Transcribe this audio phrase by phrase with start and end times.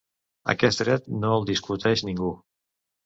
[0.53, 2.35] Aquest dret no el discuteix ningú.